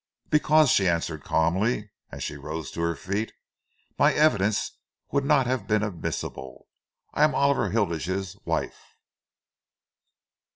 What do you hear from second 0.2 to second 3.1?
"Because," she answered calmly, as she rose to her